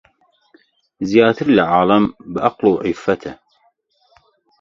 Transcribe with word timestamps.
زیاتر 1.09 1.47
لە 1.57 1.63
عالەم 1.73 2.05
بە 2.31 2.39
عەقڵ 2.45 2.65
و 2.71 2.81
عیففەت 2.85 3.23